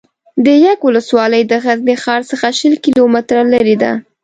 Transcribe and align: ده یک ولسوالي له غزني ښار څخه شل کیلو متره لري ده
ده 0.43 0.53
یک 0.67 0.79
ولسوالي 0.85 1.41
له 1.49 1.57
غزني 1.65 1.95
ښار 2.03 2.21
څخه 2.31 2.47
شل 2.59 2.73
کیلو 2.83 3.03
متره 3.13 3.43
لري 3.53 3.75
ده 3.81 3.91